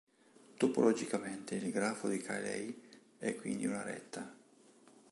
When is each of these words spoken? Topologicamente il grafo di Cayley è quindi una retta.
Topologicamente 0.57 1.53
il 1.53 1.69
grafo 1.69 2.07
di 2.07 2.17
Cayley 2.17 2.75
è 3.19 3.35
quindi 3.35 3.67
una 3.67 3.83
retta. 3.83 4.35